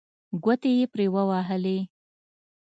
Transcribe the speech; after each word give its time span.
ګوتې 0.43 0.71
یې 0.77 0.85
پرې 0.93 1.05
ووهلې. 1.13 1.77